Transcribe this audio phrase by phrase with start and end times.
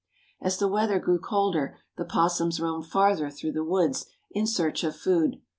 [0.41, 4.95] As the weather grew colder the opossums roamed farther through the woods in search of
[4.95, 5.39] food.